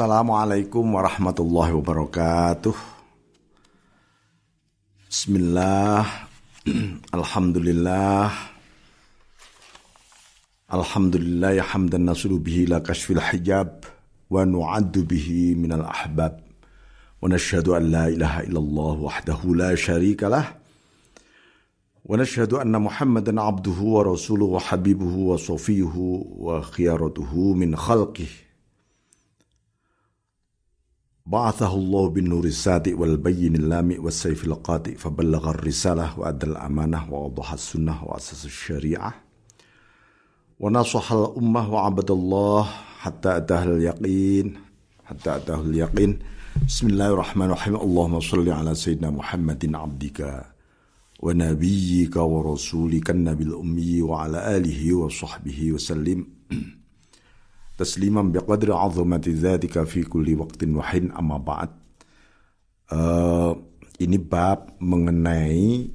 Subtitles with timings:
[0.00, 2.72] Assalamualaikum warahmatullahi wabarakatuh.
[5.12, 6.08] Bismillah.
[7.20, 8.32] Alhamdulillah.
[10.72, 13.84] Alhamdulillah ya hamdan nasulu bihi la kashfil hijab
[14.32, 16.40] wa nu'addu bihi minal ahbab.
[17.20, 20.48] Wa nashhadu an la ilaha illallah wahdahu la sharika lah.
[22.08, 28.48] Wa nashhadu anna Muhammadan abduhu wa rasuluhu wa habibuhu wa safiyuhu wa khiyaratuhu min khalqihi
[31.30, 38.44] بعثه الله بالنور السادئ والبين اللامئ والسيف القاطئ فبلغ الرسالة وأدى الأمانة وأوضح السنة وأسس
[38.44, 39.14] الشريعة.
[40.60, 42.62] ونصح الأمة وعبد الله
[42.98, 44.58] حتى أتاه اليقين
[45.04, 46.18] حتى أتاه اليقين.
[46.66, 47.76] بسم الله الرحمن الرحيم.
[47.76, 50.44] اللهم صل على سيدنا محمد عبدك
[51.20, 56.26] ونبيك ورسولك النبي الأمي وعلى آله وصحبه وسلم.
[57.80, 61.72] Tasliman biqadri azamati dzalika fi kulli waqtin wahin amma ba'd.
[62.92, 63.56] Uh,
[63.96, 65.88] ini bab mengenai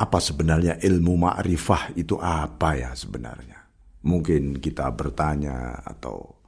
[0.00, 3.60] apa sebenarnya ilmu ma'rifah itu apa ya sebenarnya.
[4.02, 6.40] Mungkin kita bertanya atau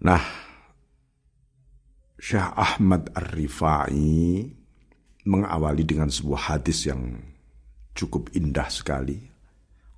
[0.00, 0.24] Nah,
[2.16, 4.48] Syekh Ahmad Ar-Rifai
[5.28, 7.20] mengawali dengan sebuah hadis yang
[7.92, 9.29] cukup indah sekali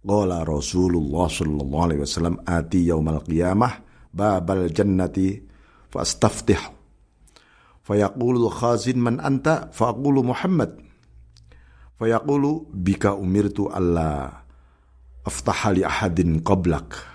[0.02, 5.46] Qala Rasulullah sallallahu alaihi wasallam ati yaumal qiyamah babal jannati
[5.88, 6.58] fastaftih.
[7.86, 9.70] Fayaqulu khazin man anta?
[9.70, 10.74] Faqulu Muhammad.
[11.98, 14.42] Fayaqulu bika umirtu alla
[15.22, 17.12] aftaha li ahadin qablak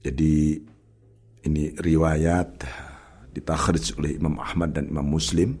[0.00, 0.56] jadi
[1.44, 2.64] ini riwayat
[3.36, 5.60] ditakhrij oleh Imam Ahmad dan Imam Muslim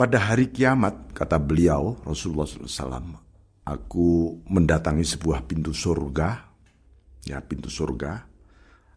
[0.00, 3.20] pada hari kiamat, kata beliau, Rasulullah SAW,
[3.68, 6.40] aku mendatangi sebuah pintu surga,
[7.28, 8.24] ya pintu surga,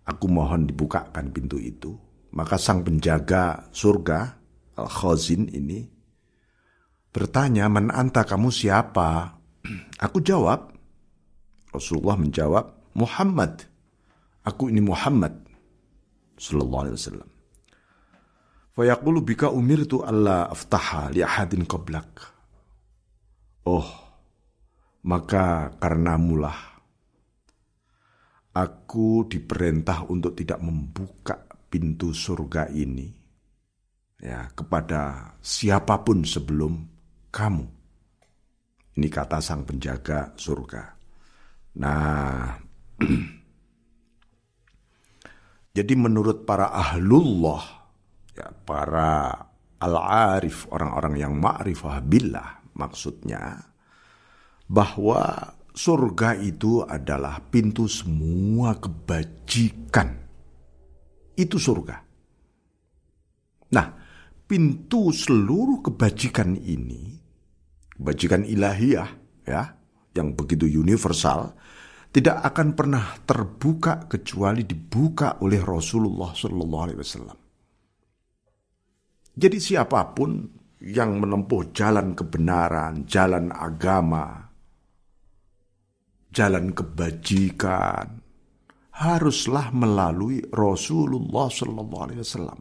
[0.07, 1.91] aku mohon dibukakan pintu itu.
[2.31, 4.39] Maka sang penjaga surga,
[4.79, 5.83] Al-Khazin ini,
[7.11, 9.37] bertanya, Man anta kamu siapa?
[10.07, 10.71] Aku jawab,
[11.75, 13.67] Rasulullah menjawab, Muhammad.
[14.47, 15.35] Aku ini Muhammad.
[16.39, 17.32] Sallallahu alaihi wasallam.
[18.73, 22.25] Fayaqulu bika umirtu Allah aftaha li ahadin qablak.
[23.69, 23.85] Oh,
[25.05, 26.57] maka karena mulah
[28.57, 31.37] aku diperintah untuk tidak membuka
[31.69, 33.13] pintu surga ini
[34.17, 36.73] ya kepada siapa pun sebelum
[37.29, 37.65] kamu.
[38.93, 40.83] Ini kata sang penjaga surga.
[41.77, 42.57] Nah,
[45.77, 47.82] jadi menurut para ahlullah
[48.37, 49.33] ya, para
[49.81, 53.61] al-arif, orang-orang yang ma'rifah billah maksudnya
[54.69, 60.21] bahwa surga itu adalah pintu semua kebajikan.
[61.33, 61.97] Itu surga.
[63.73, 63.87] Nah,
[64.45, 67.17] pintu seluruh kebajikan ini,
[67.97, 69.09] kebajikan ilahiyah
[69.49, 69.61] ya,
[70.13, 71.57] yang begitu universal,
[72.13, 77.42] tidak akan pernah terbuka kecuali dibuka oleh Rasulullah Shallallahu Alaihi Wasallam.
[79.33, 80.45] Jadi siapa pun
[80.83, 84.45] yang menempuh jalan kebenaran, jalan agama,
[86.29, 88.21] jalan kebajikan,
[88.93, 92.59] haruslah melalui Rasulullah Sallallahu Alaihi Wasallam.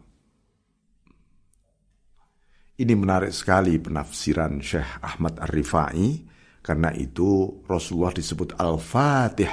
[2.72, 6.24] Ini menarik sekali penafsiran Syekh Ahmad Ar-Rifai
[6.64, 9.52] karena itu Rasulullah disebut Al-Fatih,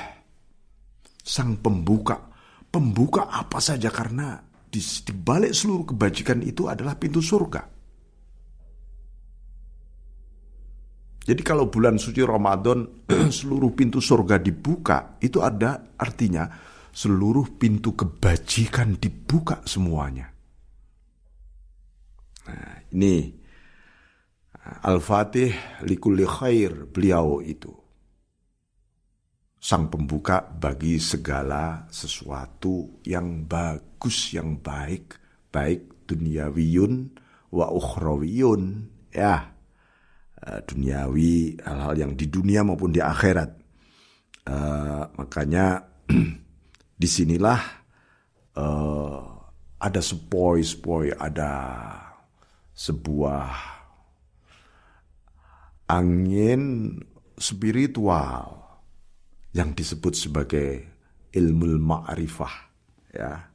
[1.19, 2.31] sang pembuka.
[2.69, 7.65] Pembuka apa saja karena di, di balik seluruh kebajikan itu adalah pintu surga.
[11.29, 13.05] Jadi kalau bulan suci Ramadan
[13.37, 16.49] seluruh pintu surga dibuka, itu ada artinya
[16.89, 20.29] seluruh pintu kebajikan dibuka semuanya.
[22.49, 23.29] Nah, ini
[24.85, 27.73] Al-Fatih likulli khair beliau itu
[29.59, 35.19] sang pembuka bagi segala sesuatu yang bagus, yang baik,
[35.51, 37.11] baik duniawiyun
[37.51, 39.51] wa ukhrawiyun, ya,
[40.39, 43.59] eh, duniawi, hal-hal yang di dunia maupun di akhirat.
[44.49, 45.85] Uh, makanya
[47.01, 47.61] di sinilah
[48.57, 49.21] uh,
[49.77, 51.53] ada sepoi-sepoi, ada
[52.73, 53.45] sebuah
[55.85, 56.95] angin
[57.37, 58.58] spiritual
[59.55, 60.85] yang disebut sebagai
[61.33, 62.53] ilmu ma'rifah
[63.13, 63.49] ya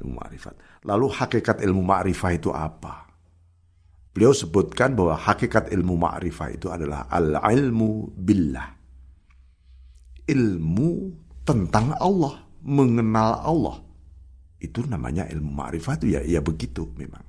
[0.00, 3.08] ilmu ma'rifat lalu hakikat ilmu ma'rifah itu apa
[4.12, 8.80] beliau sebutkan bahwa hakikat ilmu ma'rifah itu adalah al ilmu billah
[10.30, 10.90] ilmu
[11.42, 13.76] tentang Allah, mengenal Allah.
[14.60, 17.24] Itu namanya ilmu ma'rifat ya, ya begitu memang.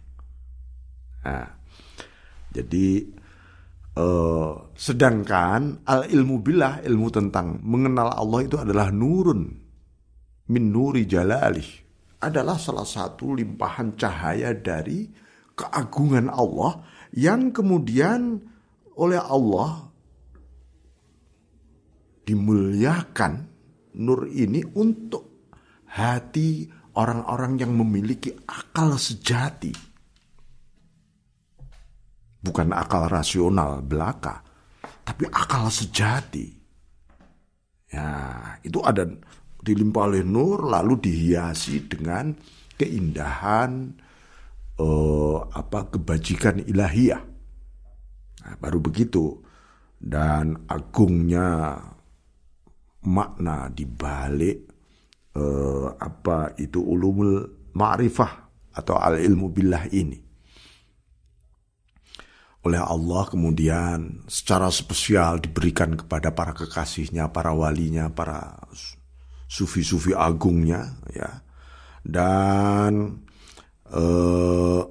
[1.26, 1.48] Nah,
[2.52, 3.08] jadi
[3.98, 9.42] eh, sedangkan al ilmu billah, ilmu tentang mengenal Allah itu adalah nurun
[10.52, 11.68] min nuri jalalih.
[12.22, 15.10] Adalah salah satu limpahan cahaya dari
[15.58, 16.86] keagungan Allah
[17.18, 18.38] yang kemudian
[18.94, 19.90] oleh Allah
[22.22, 23.34] dimuliakan
[23.98, 25.50] nur ini untuk
[25.92, 29.91] hati orang-orang yang memiliki akal sejati.
[32.42, 34.42] Bukan akal rasional belaka,
[35.06, 36.50] tapi akal sejati.
[37.92, 38.10] Ya,
[38.66, 39.06] itu ada
[39.62, 42.34] dilimpah oleh nur lalu dihiasi dengan
[42.82, 43.94] keindahan
[44.82, 47.22] eh, apa kebajikan ilahiyah.
[48.42, 49.38] Nah, baru begitu
[50.02, 51.78] dan agungnya
[53.06, 54.58] makna di balik
[55.38, 57.46] eh, apa itu ulumul
[57.78, 58.32] ma'rifah
[58.78, 60.21] atau al ilmu billah ini.
[62.62, 68.54] Oleh Allah kemudian secara spesial diberikan kepada para kekasihnya, para walinya, para
[69.50, 71.42] sufi-sufi agungnya ya.
[72.02, 73.22] Dan
[73.90, 74.82] eh,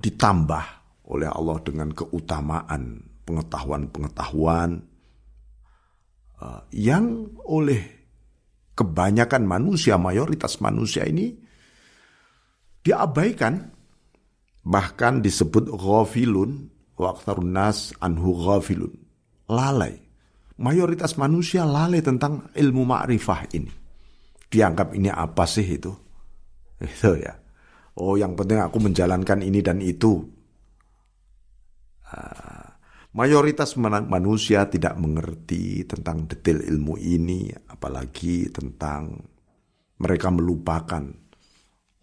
[0.00, 0.64] ditambah
[1.10, 4.80] oleh Allah dengan keutamaan pengetahuan-pengetahuan
[6.40, 7.82] uh, yang oleh
[8.74, 11.36] kebanyakan manusia, mayoritas manusia ini
[12.80, 13.68] diabaikan,
[14.64, 18.92] bahkan disebut ghafilun, waktarun nas anhu ghafilun,
[19.48, 20.00] lalai.
[20.60, 23.72] Mayoritas manusia lalai tentang ilmu ma'rifah ini.
[24.50, 25.92] Dianggap ini apa sih itu?
[26.84, 27.32] Itu ya.
[27.96, 30.20] Oh yang penting aku menjalankan ini dan itu.
[32.10, 32.70] Uh,
[33.10, 39.18] Mayoritas manusia tidak mengerti tentang detail ilmu ini, apalagi tentang
[39.98, 41.02] mereka melupakan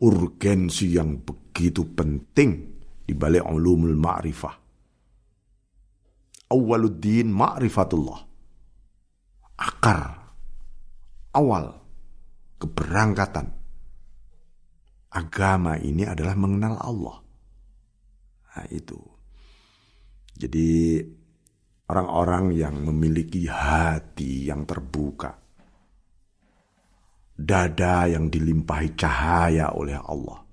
[0.04, 1.47] urgensi yang begitu
[1.96, 2.52] penting
[3.04, 4.56] di balik ulumul ma'rifah.
[6.48, 8.20] Awaluddin ma'rifatullah.
[9.58, 10.02] Akar,
[11.34, 11.66] awal,
[12.62, 13.58] keberangkatan
[15.18, 17.18] agama ini adalah mengenal Allah.
[18.54, 19.00] Nah, itu.
[20.38, 21.02] Jadi
[21.90, 25.34] orang-orang yang memiliki hati yang terbuka,
[27.34, 30.47] dada yang dilimpahi cahaya oleh Allah,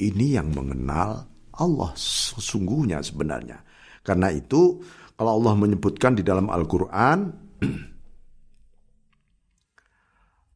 [0.00, 1.28] ini yang mengenal
[1.60, 3.60] Allah sesungguhnya sebenarnya.
[4.00, 4.80] Karena itu
[5.20, 7.18] kalau Allah menyebutkan di dalam Al-Quran,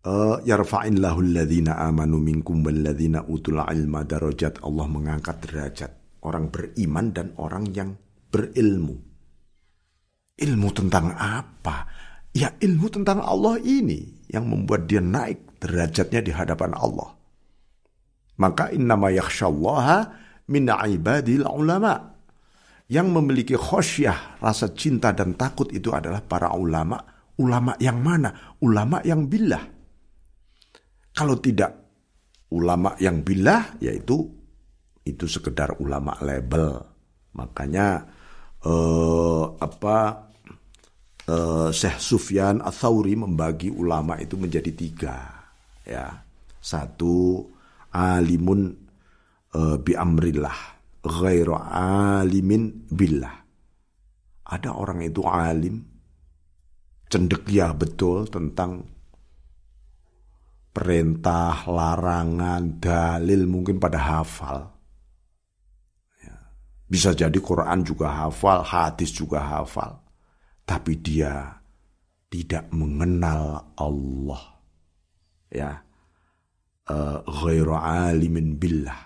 [0.09, 4.65] eh, yarfa'illahu alladhina amanu minkum walladhina utul ilma darajat.
[4.65, 5.93] Allah mengangkat derajat
[6.25, 7.93] orang beriman dan orang yang
[8.33, 8.97] berilmu.
[10.35, 11.87] Ilmu tentang apa?
[12.35, 17.15] Ya ilmu tentang Allah ini yang membuat dia naik derajatnya di hadapan Allah.
[18.41, 20.11] Maka innama yakhshallaha
[20.51, 22.15] min ibadil ulama.
[22.85, 27.01] Yang memiliki khosyah, rasa cinta dan takut itu adalah para ulama.
[27.41, 28.57] Ulama yang mana?
[28.61, 29.65] Ulama yang billah.
[31.15, 31.73] Kalau tidak
[32.53, 34.21] ulama yang billah, yaitu
[35.05, 36.81] itu sekedar ulama label.
[37.35, 38.05] Makanya
[38.65, 39.99] uh, apa
[41.29, 45.17] uh, Syekh Sufyan Atsauri membagi ulama itu menjadi tiga
[45.85, 46.25] ya
[46.65, 47.45] satu
[47.95, 48.75] alimun
[49.55, 50.59] uh, bi amrillah
[51.07, 53.47] ghairu alimin billah
[54.51, 55.87] ada orang itu alim
[57.07, 58.95] cendekia betul tentang
[60.75, 64.75] perintah, larangan, dalil mungkin pada hafal.
[66.85, 70.03] Bisa jadi Quran juga hafal, hadis juga hafal.
[70.67, 71.63] Tapi dia
[72.27, 74.43] tidak mengenal Allah.
[75.49, 75.84] Ya.
[76.85, 79.01] Uh, ghairu alimin billah.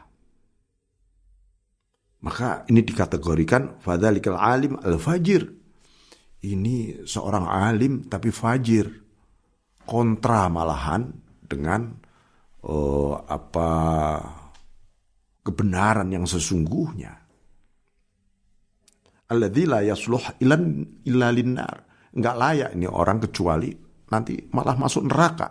[2.19, 5.47] Maka ini dikategorikan fadzalikal alim al-fajir.
[6.43, 8.91] Ini seorang alim tapi fajir.
[9.89, 11.07] Kontra malahan
[11.47, 11.95] dengan
[12.67, 13.71] uh, apa
[15.41, 17.29] kebenaran yang sesungguhnya
[19.29, 20.63] alladzi la yasluh ilan
[21.05, 21.75] illa linnar.
[22.17, 23.71] Enggak layak ini orang kecuali
[24.09, 25.49] nanti malah masuk neraka.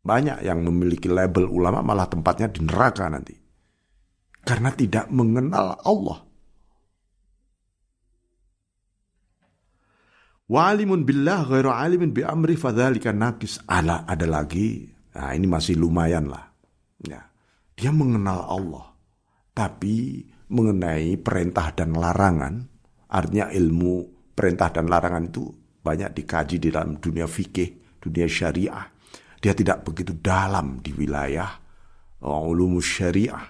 [0.00, 3.36] Banyak yang memiliki label ulama malah tempatnya di neraka nanti.
[4.40, 6.18] Karena tidak mengenal Allah.
[10.50, 13.60] Walimun billah ghairu alimin bi amri fadzalika nakis.
[13.68, 14.88] Ala ada lagi.
[15.14, 16.48] Nah, ini masih lumayan lah.
[17.04, 17.28] Ya.
[17.76, 18.86] Dia mengenal Allah.
[19.54, 22.66] Tapi mengenai perintah dan larangan,
[23.06, 23.94] artinya ilmu
[24.34, 25.44] perintah dan larangan itu
[25.80, 28.99] banyak dikaji di dalam dunia fikih, dunia syariah.
[29.40, 31.48] Dia tidak begitu dalam di wilayah
[32.20, 33.48] ulumus syariah.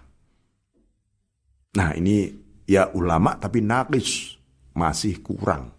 [1.74, 2.30] Nah ini
[2.66, 4.38] ya ulama tapi nakis
[4.74, 5.74] masih kurang.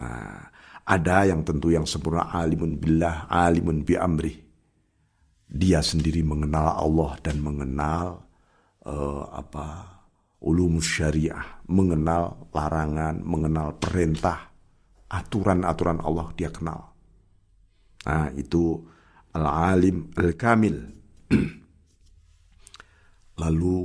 [0.00, 0.48] Nah,
[0.84, 4.34] ada yang tentu yang sempurna alimun billah, alimun bi amri.
[5.50, 8.22] Dia sendiri mengenal Allah dan mengenal
[8.86, 9.66] uh, apa
[10.40, 14.50] ulum syariah, mengenal larangan, mengenal perintah,
[15.10, 16.89] aturan-aturan Allah dia kenal.
[18.06, 18.80] Nah, itu
[19.36, 20.76] al-alim al-kamil.
[23.42, 23.76] Lalu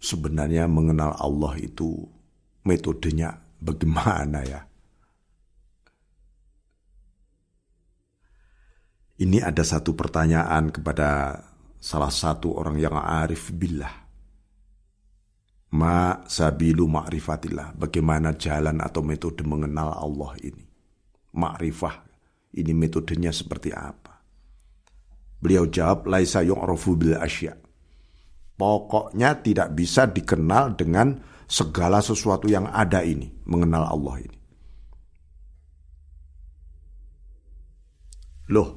[0.00, 2.04] sebenarnya mengenal Allah itu
[2.64, 4.60] metodenya bagaimana ya?
[9.14, 11.38] Ini ada satu pertanyaan kepada
[11.78, 14.02] salah satu orang yang arif billah.
[15.74, 17.78] Ma sabilu ma'rifatillah.
[17.78, 20.66] Bagaimana jalan atau metode mengenal Allah ini.
[21.34, 22.13] Ma'rifah.
[22.54, 24.14] Ini metodenya seperti apa?
[25.42, 27.58] Beliau jawab, Laisa yu'rafu bil asya.
[28.54, 31.18] Pokoknya tidak bisa dikenal dengan
[31.50, 33.26] segala sesuatu yang ada ini.
[33.50, 34.38] Mengenal Allah ini.
[38.54, 38.70] Loh,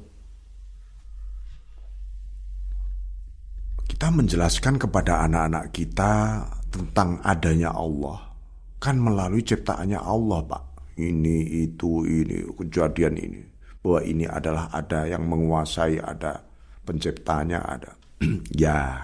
[3.86, 6.42] kita menjelaskan kepada anak-anak kita
[6.74, 8.34] tentang adanya Allah
[8.82, 10.64] kan melalui ciptaannya Allah, Pak.
[10.98, 13.57] Ini itu ini kejadian ini
[13.88, 16.36] bahwa ini adalah ada yang menguasai, ada
[16.84, 17.96] penciptanya, ada.
[18.52, 19.00] ya,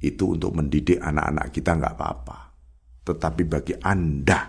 [0.00, 2.38] itu untuk mendidik anak-anak kita nggak apa-apa.
[3.04, 4.48] Tetapi bagi Anda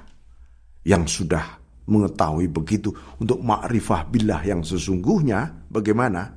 [0.88, 1.60] yang sudah
[1.92, 6.32] mengetahui begitu untuk makrifah billah yang sesungguhnya bagaimana?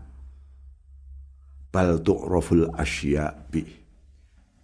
[1.70, 3.62] Bal tu'raful asya bi.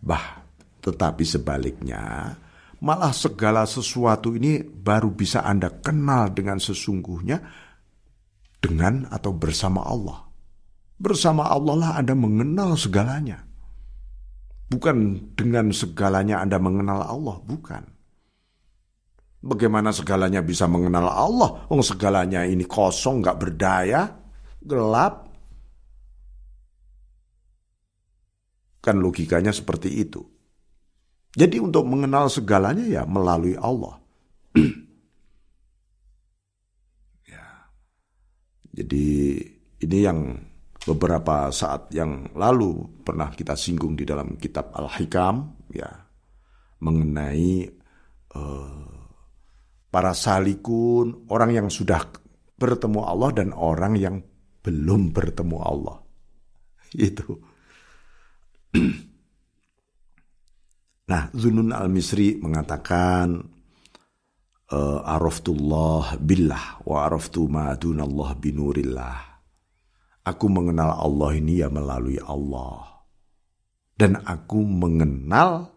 [0.03, 0.43] Bah,
[0.83, 2.35] tetapi sebaliknya,
[2.83, 7.39] malah segala sesuatu ini baru bisa Anda kenal dengan sesungguhnya
[8.65, 10.25] dengan atau bersama Allah.
[10.97, 13.45] Bersama Allah lah Anda mengenal segalanya.
[14.73, 17.85] Bukan dengan segalanya Anda mengenal Allah, bukan.
[19.45, 21.69] Bagaimana segalanya bisa mengenal Allah?
[21.69, 24.09] Oh, segalanya ini kosong, nggak berdaya,
[24.65, 25.29] gelap.
[28.81, 30.25] Kan logikanya seperti itu.
[31.37, 34.01] Jadi untuk mengenal segalanya ya melalui Allah.
[38.75, 39.39] Jadi
[39.87, 40.35] ini yang
[40.85, 45.89] beberapa saat yang lalu pernah kita singgung di dalam kitab Al-Hikam ya
[46.83, 47.71] mengenai
[48.35, 48.95] uh,
[49.89, 52.03] para salikun, orang yang sudah
[52.59, 54.17] bertemu Allah dan orang yang
[54.61, 55.99] belum bertemu Allah.
[56.91, 57.39] Itu.
[61.05, 63.37] Nah, Zunun al-Misri mengatakan
[64.75, 69.19] uh, araftullah billah wa araftu ma dunallah binurillah.
[70.27, 73.07] Aku mengenal Allah ini ya melalui Allah.
[73.95, 75.71] Dan aku mengenal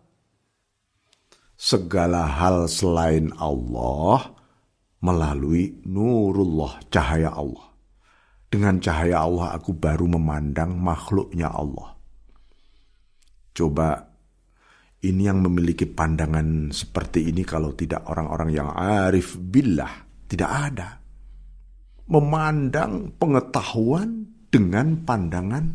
[1.54, 4.34] segala hal selain Allah
[5.04, 7.78] melalui nurullah, cahaya Allah.
[8.48, 12.00] Dengan cahaya Allah aku baru memandang makhluknya Allah.
[13.52, 14.07] Coba
[14.98, 20.10] ini yang memiliki pandangan seperti ini kalau tidak orang-orang yang arif billah.
[20.28, 20.98] Tidak ada.
[22.10, 25.66] Memandang pengetahuan dengan pandangan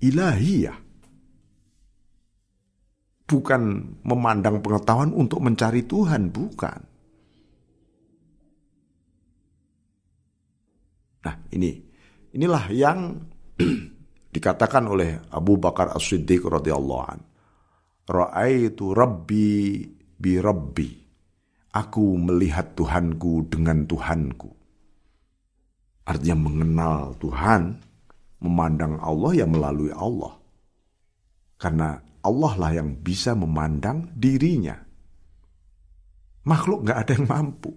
[0.00, 0.78] ilahiyah.
[3.28, 3.62] Bukan
[4.04, 6.80] memandang pengetahuan untuk mencari Tuhan bukan.
[11.22, 11.92] Nah ini.
[12.32, 13.12] Inilah yang
[14.34, 17.31] dikatakan oleh Abu Bakar As-Siddiq radhiyallahu anhu
[18.08, 19.50] Ra'aitu Rabbi
[20.18, 20.90] bi Rabbi.
[21.72, 24.50] Aku melihat Tuhanku dengan Tuhanku.
[26.02, 27.80] Artinya mengenal Tuhan,
[28.42, 30.34] memandang Allah ya melalui Allah.
[31.56, 34.76] Karena Allah lah yang bisa memandang dirinya.
[36.42, 37.70] Makhluk nggak ada yang mampu.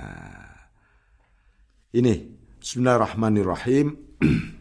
[0.00, 0.54] Nah,
[1.92, 2.14] ini
[2.58, 3.86] Bismillahirrahmanirrahim.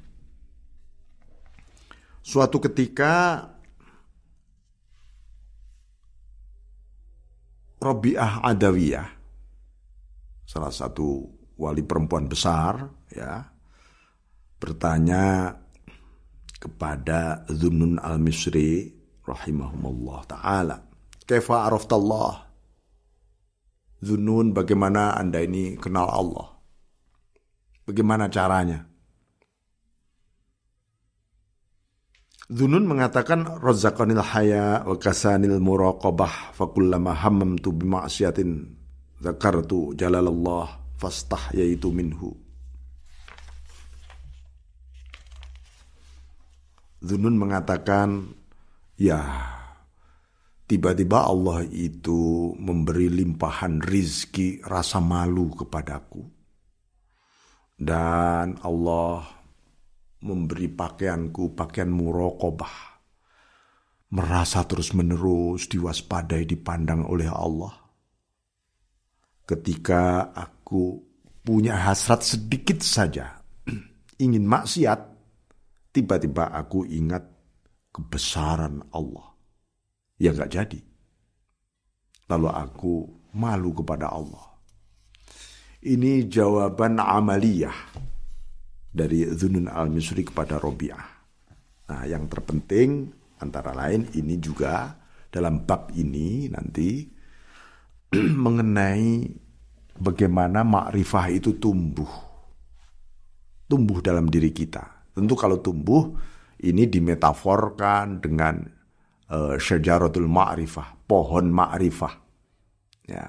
[2.27, 3.39] Suatu ketika
[7.79, 9.07] Robiah Adawiyah,
[10.43, 11.23] salah satu
[11.55, 12.83] wali perempuan besar,
[13.15, 13.47] ya,
[14.59, 15.55] bertanya
[16.59, 18.91] kepada Zunun al-Misri
[19.23, 20.83] rahimahumullah ta'ala.
[21.23, 22.43] Kefa araftallah?
[24.03, 26.59] Zunun bagaimana anda ini kenal Allah?
[27.87, 28.96] Bagaimana caranya?
[32.47, 38.71] Dunun mengatakan razaqanil haya wa kasanil muraqabah fakullama hammamtu bima'siyatin
[39.19, 42.39] zakartu jalalallah fastah yaitu minhu.
[47.03, 48.31] Zunun mengatakan,
[48.95, 49.21] ya
[50.71, 56.25] tiba-tiba Allah itu memberi limpahan rizki rasa malu kepadaku.
[57.77, 59.36] Dan Allah
[60.23, 62.97] memberi pakaianku pakaian murokobah.
[64.07, 67.75] Merasa terus-menerus diwaspadai dipandang oleh Allah.
[69.43, 71.03] Ketika aku
[71.43, 73.43] punya hasrat sedikit saja,
[74.23, 74.99] ingin maksiat,
[75.91, 77.23] tiba-tiba aku ingat
[77.91, 79.27] kebesaran Allah.
[80.17, 80.79] Ya gak jadi.
[82.31, 82.93] Lalu aku
[83.35, 84.55] malu kepada Allah.
[85.83, 87.75] Ini jawaban amaliyah
[88.97, 91.05] dari Zunun al-Misri kepada Robiah.
[91.87, 94.97] Nah yang terpenting antara lain ini juga
[95.29, 97.05] dalam bab ini nanti
[98.45, 99.29] mengenai
[100.01, 102.09] bagaimana makrifah itu tumbuh.
[103.67, 105.11] Tumbuh dalam diri kita.
[105.11, 106.15] Tentu kalau tumbuh
[106.63, 108.63] ini dimetaforkan dengan
[109.29, 112.13] uh, syajaratul ma'rifah, pohon ma'rifah.
[113.05, 113.27] Ya.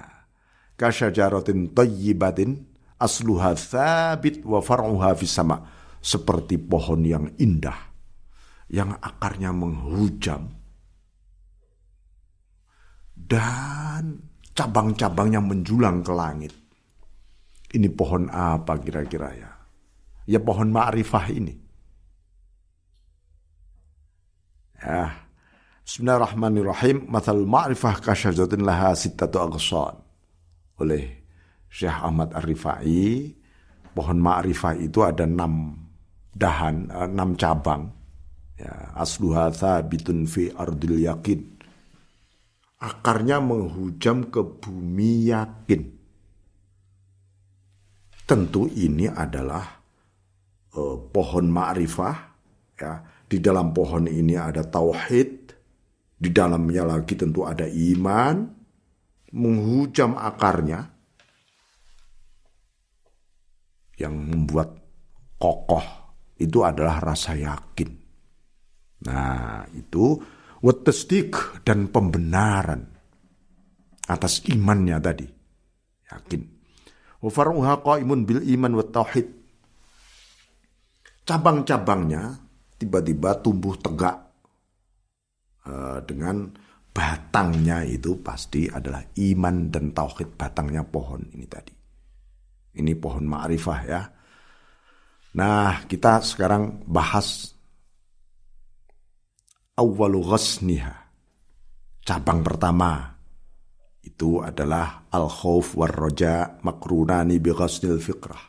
[0.79, 2.68] Kasyajaratin tayyibatin
[2.99, 5.79] asluha thabit wa far'uha sama.
[5.99, 7.75] Seperti pohon yang indah
[8.71, 10.47] yang akarnya menghujam
[13.19, 14.23] dan
[14.55, 16.53] cabang-cabangnya menjulang ke langit.
[17.69, 19.51] Ini pohon apa kira-kira ya?
[20.25, 21.53] Ya pohon ma'rifah ini.
[24.79, 25.27] Ya.
[25.83, 27.11] Bismillahirrahmanirrahim.
[27.11, 29.99] Mathal ma'rifah kasyajatin laha sittatu agsan.
[30.79, 31.18] Oleh
[31.69, 33.37] Syekh Ahmad Ar-Rifai.
[33.89, 35.75] Pohon ma'rifah itu ada enam
[36.33, 37.89] dahan, eh, enam cabang.
[38.59, 41.59] Ya, asluha thabitun fi ardil yakin
[42.79, 45.81] akarnya menghujam ke bumi yakin.
[48.23, 49.65] Tentu ini adalah
[50.73, 52.17] uh, pohon ma'rifah
[52.79, 52.93] ya.
[53.29, 55.53] Di dalam pohon ini ada tauhid,
[56.17, 58.41] di dalamnya lagi tentu ada iman,
[59.37, 60.81] menghujam akarnya
[63.99, 64.79] yang membuat
[65.35, 65.83] kokoh
[66.39, 67.89] itu adalah rasa yakin.
[68.99, 70.19] Nah, itu
[70.59, 72.83] Watasdik dan pembenaran
[74.11, 75.27] atas imannya tadi.
[76.11, 76.41] Yakin.
[77.23, 78.83] Wafaruha qaimun bil iman wa.
[81.23, 82.35] Cabang-cabangnya
[82.75, 84.17] tiba-tiba tumbuh tegak
[85.63, 86.51] uh, dengan
[86.91, 91.78] batangnya itu pasti adalah iman dan tauhid batangnya pohon ini tadi.
[92.79, 94.01] Ini pohon ma'rifah ya.
[95.35, 97.51] Nah, kita sekarang bahas
[99.75, 100.95] awwalu ghasniha.
[102.03, 103.19] Cabang pertama
[104.01, 108.41] itu adalah al-khauf war roja makrunani bi ghasnil fikrah.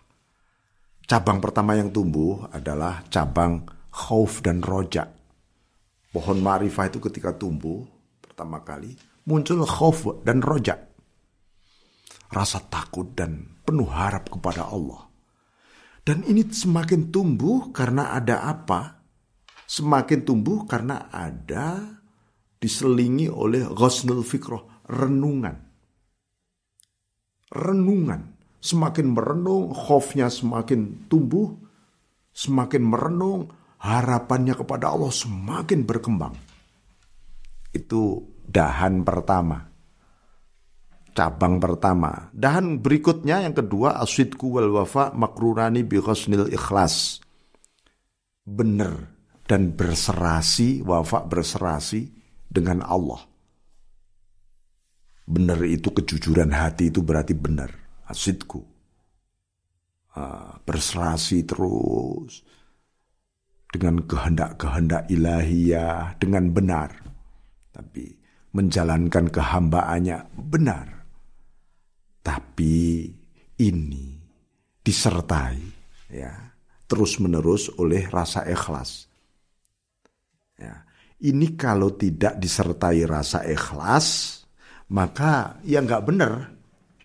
[1.04, 5.10] Cabang pertama yang tumbuh adalah cabang khauf dan roja.
[6.10, 7.86] Pohon ma'rifah itu ketika tumbuh
[8.18, 8.94] pertama kali
[9.26, 10.89] muncul khauf dan roja.
[12.30, 15.10] Rasa takut dan penuh harap kepada Allah.
[16.00, 19.00] Dan ini semakin tumbuh karena ada apa?
[19.70, 21.78] semakin tumbuh karena ada
[22.58, 25.54] diselingi oleh ghosnul fikroh, renungan.
[27.54, 28.34] Renungan.
[28.60, 31.56] Semakin merenung, khofnya semakin tumbuh,
[32.34, 33.48] semakin merenung,
[33.80, 36.36] harapannya kepada Allah semakin berkembang.
[37.72, 39.69] Itu dahan pertama.
[41.10, 42.30] Cabang pertama.
[42.30, 47.18] Dahan berikutnya yang kedua asidku wal wafa makrurani bi ikhlas.
[48.46, 49.10] Benar
[49.50, 52.06] dan berserasi, wafa berserasi
[52.46, 53.18] dengan Allah.
[55.26, 57.70] Benar itu kejujuran hati itu berarti benar,
[58.06, 58.62] asidku.
[60.10, 62.42] Uh, berserasi terus
[63.70, 66.90] dengan kehendak-kehendak ilahiyah dengan benar.
[67.70, 68.18] Tapi
[68.50, 70.99] menjalankan kehambaannya benar.
[72.30, 73.10] Tapi
[73.58, 74.06] ini
[74.78, 75.58] disertai
[76.14, 76.30] ya
[76.86, 79.10] terus menerus oleh rasa ikhlas
[80.60, 80.84] Ya.
[81.20, 84.40] Ini kalau tidak disertai rasa ikhlas,
[84.92, 86.52] maka ya nggak benar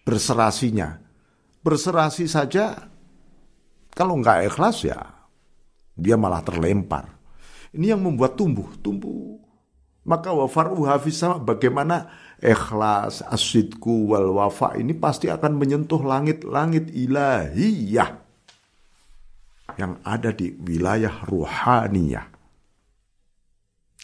[0.03, 0.99] berserasinya.
[1.63, 2.75] Berserasi saja,
[3.95, 4.99] kalau nggak ikhlas ya
[5.95, 7.15] dia malah terlempar.
[7.75, 9.39] Ini yang membuat tumbuh, tumbuh.
[10.05, 12.07] Maka wafaru sama bagaimana
[12.45, 18.21] ikhlas asidku wal wafa ini pasti akan menyentuh langit-langit ilahiyah
[19.75, 22.27] yang ada di wilayah ruhaniyah.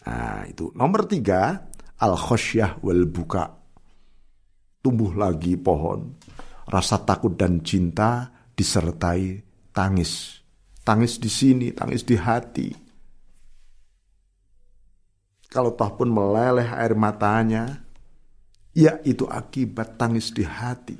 [0.02, 1.70] Nah, itu nomor tiga
[2.02, 3.54] al khosyah wal buka.
[4.82, 6.18] Tumbuh lagi pohon,
[6.66, 9.38] rasa takut dan cinta disertai
[9.70, 10.42] tangis.
[10.82, 12.74] Tangis di sini, tangis di hati.
[15.46, 17.86] Kalau toh pun meleleh air matanya,
[18.72, 20.96] ya itu akibat tangis di hati.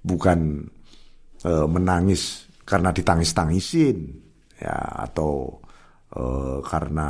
[0.00, 0.64] Bukan
[1.44, 3.98] e, menangis karena ditangis-tangisin,
[4.56, 4.76] ya
[5.08, 5.60] atau
[6.08, 6.22] e,
[6.64, 7.08] karena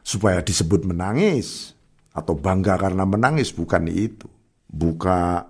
[0.00, 1.76] supaya disebut menangis
[2.16, 4.28] atau bangga karena menangis bukan itu.
[4.66, 5.46] Buka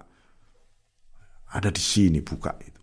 [1.50, 2.82] ada di sini buka itu.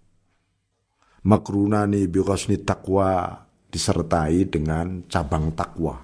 [1.23, 3.31] Makrunani biqasni takwa
[3.71, 6.03] disertai dengan cabang takwa.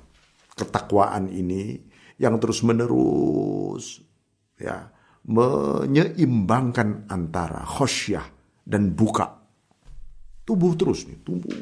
[0.56, 1.76] Ketakwaan ini
[2.20, 4.09] yang terus menerus
[4.60, 4.92] ya
[5.30, 8.26] menyeimbangkan antara khosyah
[8.66, 9.40] dan buka.
[10.46, 11.54] Tumbuh terus nih, tumbuh.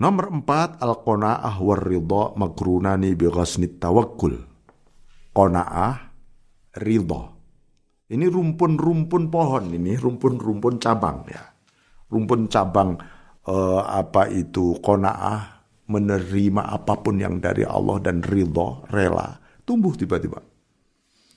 [0.00, 3.28] Nomor empat, al-qona'ah war ridha magrunani bi
[3.76, 4.36] tawakkul.
[5.32, 5.94] Qona'ah,
[6.80, 7.22] ridha.
[8.10, 11.44] Ini rumpun-rumpun pohon, ini rumpun-rumpun cabang ya.
[12.10, 12.96] Rumpun cabang
[13.46, 20.42] eh, apa itu qona'ah menerima apa pun yang dari Allah dan ridha, rela, tumbuh tiba-tiba.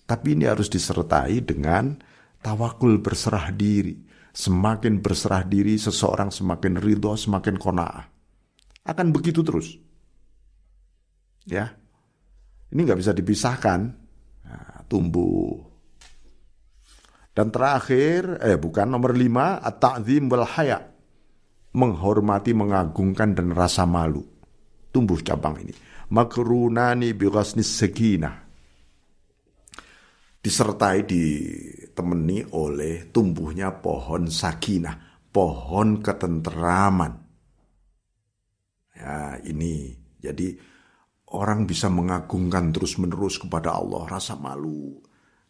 [0.09, 1.93] Tapi ini harus disertai dengan
[2.41, 3.93] tawakul berserah diri.
[4.33, 8.13] Semakin berserah diri, seseorang semakin ridho, semakin kona'ah
[8.83, 9.79] akan begitu terus.
[11.47, 11.75] Ya,
[12.71, 13.79] ini nggak bisa dipisahkan.
[14.43, 15.59] Nah, tumbuh.
[17.33, 20.79] Dan terakhir, eh bukan nomor lima, at-ta'zim wal haya.
[21.73, 24.21] Menghormati, mengagungkan dan rasa malu.
[24.93, 25.73] Tumbuh cabang ini.
[26.13, 28.45] Makrunani bighasnis sekinah.
[30.37, 35.25] Disertai ditemani oleh tumbuhnya pohon sakinah.
[35.33, 37.23] Pohon ketenteraman
[38.93, 39.91] Ya, ini.
[40.23, 40.55] Jadi
[41.35, 45.01] orang bisa mengagungkan terus-menerus kepada Allah rasa malu.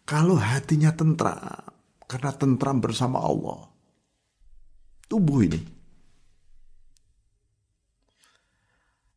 [0.03, 1.37] Kalau hatinya tentram,
[2.09, 3.69] karena tentram bersama Allah.
[5.05, 5.61] Tubuh ini.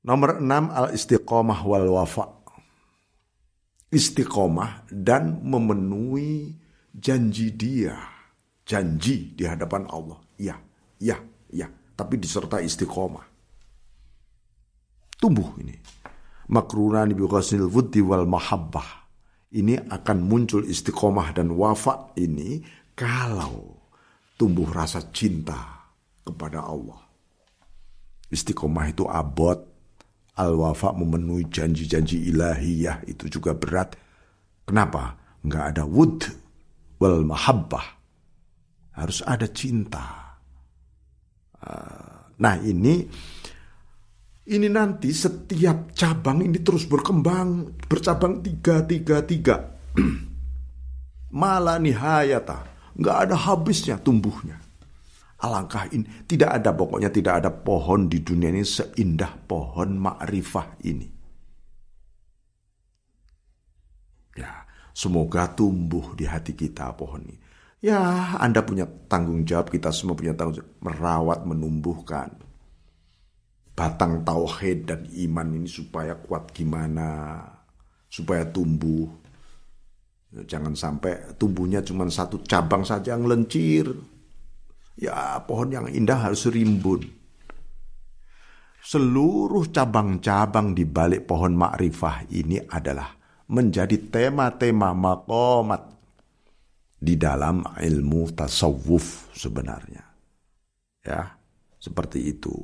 [0.07, 2.31] Nomor enam al-istiqomah wal wafa.
[3.91, 6.55] Istiqomah dan memenuhi
[6.95, 7.99] janji dia.
[8.67, 10.19] Janji di hadapan Allah.
[10.39, 10.59] Ya,
[11.03, 11.19] ya,
[11.51, 11.67] ya.
[11.99, 13.37] Tapi disertai istiqomah
[15.21, 15.75] tumbuh ini.
[16.47, 19.09] Makrunani bi ghasnil wuddi wal mahabbah.
[19.51, 22.63] Ini akan muncul istiqomah dan wafa ini
[22.95, 23.83] kalau
[24.39, 25.91] tumbuh rasa cinta
[26.23, 27.03] kepada Allah.
[28.31, 29.59] Istiqomah itu abot,
[30.37, 33.97] al-wafa memenuhi janji-janji ilahiyah itu juga berat.
[34.69, 35.17] Kenapa?
[35.41, 36.29] Enggak ada wud
[37.01, 37.97] wal mahabbah.
[38.97, 40.37] Harus ada cinta.
[41.61, 43.05] Ah, nah ini
[44.47, 49.57] ini nanti setiap cabang ini terus berkembang, bercabang tiga, tiga, tiga.
[51.41, 52.59] Malah nihayata,
[52.97, 54.66] nggak ada habisnya tumbuhnya.
[55.37, 61.09] Alangkah ini, tidak ada pokoknya tidak ada pohon di dunia ini seindah pohon ma'rifah ini.
[64.37, 64.65] Ya,
[64.97, 67.37] semoga tumbuh di hati kita pohon ini.
[67.85, 68.01] Ya,
[68.41, 72.47] Anda punya tanggung jawab, kita semua punya tanggung jawab merawat, menumbuhkan
[73.77, 77.45] batang tauhid dan iman ini supaya kuat gimana,
[78.09, 79.05] supaya tumbuh.
[80.33, 84.16] Jangan sampai tumbuhnya cuma satu cabang saja yang lencir.
[84.97, 87.05] Ya pohon yang indah harus rimbun.
[88.81, 93.13] Seluruh cabang-cabang di balik pohon makrifah ini adalah
[93.51, 95.83] menjadi tema-tema makomat
[96.97, 100.03] di dalam ilmu tasawuf sebenarnya.
[101.05, 101.35] Ya,
[101.79, 102.55] seperti itu.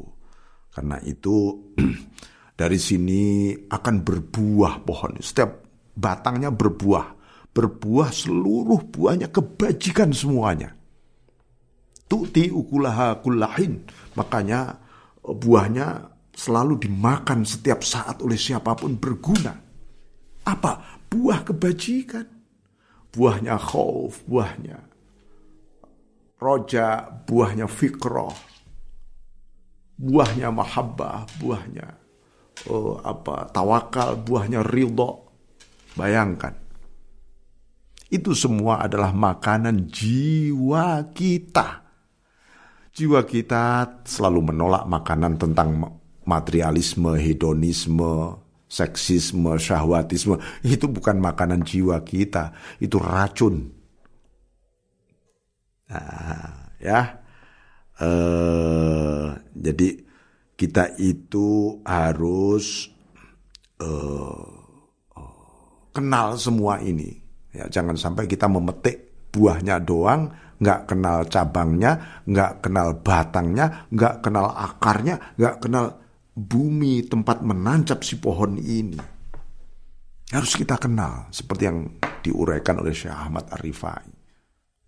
[0.73, 1.69] Karena itu
[2.61, 5.21] dari sini akan berbuah pohon.
[5.21, 5.63] Setiap
[5.95, 7.21] batangnya berbuah.
[7.53, 10.73] Berbuah seluruh buahnya kebajikan semuanya.
[12.13, 13.89] Tu'ti ukulaha kullahin.
[14.21, 14.77] Makanya
[15.25, 19.57] eh, buahnya selalu dimakan setiap saat oleh siapa pun berguna.
[20.45, 21.01] Apa?
[21.09, 22.29] Buah kebajikan.
[23.13, 24.93] Buahnya khauf, buahnya
[26.43, 28.35] roja, buahnya fikroh,
[29.95, 31.87] buahnya mahabbah, buahnya
[32.67, 35.31] oh, apa tawakal, buahnya ridho.
[35.95, 36.59] Bayangkan.
[38.13, 41.82] Itu semua adalah makanan jiwa kita.
[42.93, 48.37] Jiwa kita selalu menolak makanan tentang materialisme, hedonisme,
[48.69, 50.37] seksisme, syahwatisme.
[50.61, 52.53] Itu bukan makanan jiwa kita,
[52.85, 53.73] itu racun.
[55.89, 57.21] Nah, ya
[58.01, 59.89] uh, jadi
[60.57, 62.89] kita itu harus
[63.77, 64.49] uh,
[65.93, 73.03] kenal semua ini Ya, jangan sampai kita memetik buahnya doang, nggak kenal cabangnya, nggak kenal
[73.03, 75.99] batangnya, nggak kenal akarnya, nggak kenal
[76.31, 78.97] bumi tempat menancap si pohon ini.
[80.31, 81.79] Harus kita kenal, seperti yang
[82.23, 84.07] diuraikan oleh Syekh Ahmad Arifai.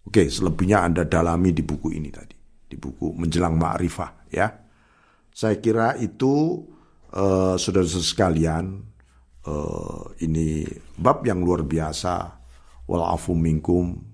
[0.07, 2.39] Oke, selebihnya Anda dalami di buku ini tadi,
[2.71, 4.47] di buku Menjelang Ma'rifah ya.
[5.35, 6.63] Saya kira itu
[7.11, 8.65] uh, saudara-saudara sekalian,
[9.51, 10.63] uh, ini
[10.95, 12.41] bab yang luar biasa.
[12.87, 14.14] Walafu minkum.